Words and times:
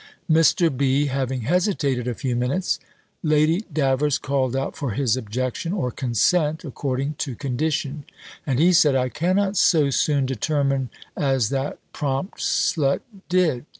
Mr. 0.27 0.75
B. 0.75 1.05
having 1.05 1.41
hesitated 1.41 2.07
a 2.07 2.15
few 2.15 2.35
minutes. 2.35 2.79
Lady 3.21 3.65
Davers 3.71 4.17
called 4.17 4.55
out 4.55 4.75
for 4.75 4.93
his 4.93 5.15
objection, 5.15 5.73
or 5.73 5.91
consent, 5.91 6.65
according 6.65 7.13
to 7.19 7.35
condition, 7.35 8.05
and 8.43 8.57
he 8.57 8.73
said, 8.73 8.95
"I 8.95 9.09
cannot 9.09 9.57
so 9.57 9.91
soon 9.91 10.25
determine 10.25 10.89
as 11.15 11.49
that 11.49 11.77
prompt 11.93 12.39
slut 12.39 13.01
did. 13.29 13.65